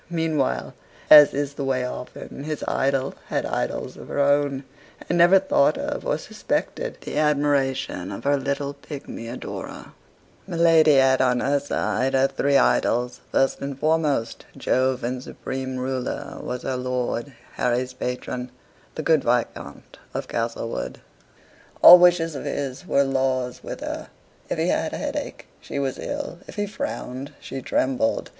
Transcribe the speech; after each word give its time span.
Meanwhile, 0.09 0.73
as 1.11 1.31
is 1.31 1.53
the 1.53 1.63
way 1.63 1.85
often, 1.85 2.43
his 2.45 2.63
idol 2.67 3.13
had 3.27 3.45
idols 3.45 3.95
of 3.97 4.07
her 4.07 4.17
own, 4.19 4.63
and 5.07 5.15
never 5.15 5.37
thought 5.37 5.77
of 5.77 6.07
or 6.07 6.17
suspected 6.17 6.97
the 7.01 7.19
admiration 7.19 8.11
of 8.11 8.23
her 8.23 8.35
little 8.35 8.73
pigmy 8.73 9.27
adorer. 9.27 9.91
My 10.47 10.55
lady 10.57 10.95
had 10.95 11.21
on 11.21 11.39
her 11.39 11.59
side 11.59 12.13
her 12.13 12.27
three 12.27 12.57
idols: 12.57 13.21
first 13.31 13.61
and 13.61 13.77
foremost, 13.77 14.47
Jove 14.57 15.03
and 15.03 15.21
supreme 15.21 15.77
ruler, 15.77 16.39
was 16.41 16.63
her 16.63 16.77
lord, 16.77 17.33
Harry's 17.57 17.93
patron, 17.93 18.49
the 18.95 19.03
good 19.03 19.23
Viscount 19.23 19.99
of 20.15 20.27
Castlewood. 20.27 20.99
All 21.83 21.99
wishes 21.99 22.33
of 22.33 22.45
his 22.45 22.87
were 22.87 23.03
laws 23.03 23.63
with 23.63 23.81
her. 23.81 24.09
If 24.49 24.57
he 24.57 24.69
had 24.69 24.93
a 24.93 24.97
headache, 24.97 25.45
she 25.61 25.77
was 25.77 25.99
ill. 25.99 26.39
If 26.47 26.55
he 26.55 26.65
frowned, 26.65 27.33
she 27.39 27.61
trembled. 27.61 28.29